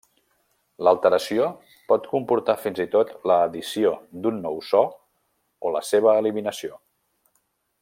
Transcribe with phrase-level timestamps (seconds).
[0.85, 1.43] L'alteració
[1.91, 3.93] pot comportar fins i tot l'addició
[4.25, 4.83] d'un nou so
[5.69, 6.83] o la seva eliminació.